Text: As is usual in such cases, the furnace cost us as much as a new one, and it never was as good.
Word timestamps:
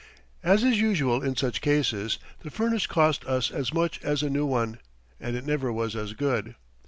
As 0.41 0.63
is 0.63 0.81
usual 0.81 1.21
in 1.21 1.35
such 1.35 1.61
cases, 1.61 2.17
the 2.39 2.49
furnace 2.49 2.87
cost 2.87 3.23
us 3.25 3.51
as 3.51 3.71
much 3.71 4.03
as 4.03 4.23
a 4.23 4.31
new 4.31 4.47
one, 4.47 4.79
and 5.19 5.35
it 5.35 5.45
never 5.45 5.71
was 5.71 5.95
as 5.95 6.13
good. 6.13 6.55